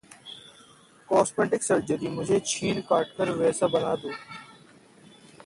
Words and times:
Cosmetic 1.09 1.63
surgery: 1.63 2.07
मुझे 2.07 2.39
छील-काटकर 2.45 3.29
वैसा 3.37 3.67
बना 3.67 3.95
दो! 3.95 4.11